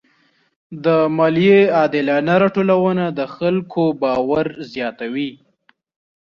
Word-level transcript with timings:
د 0.83 0.87
مالیې 1.17 1.59
عادلانه 1.77 2.33
راټولونه 2.43 3.05
د 3.17 3.21
خلکو 3.35 3.83
باور 4.01 4.47
زیاتوي. 4.73 5.29